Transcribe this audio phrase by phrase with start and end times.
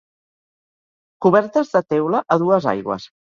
[1.27, 3.07] Cobertes de teula, a dues aigües.